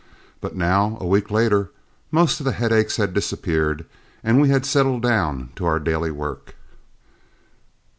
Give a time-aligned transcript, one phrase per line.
[0.39, 1.69] But now, a week later,
[2.09, 3.85] most of the headaches had disappeared
[4.23, 6.55] and we had settled down to our daily work.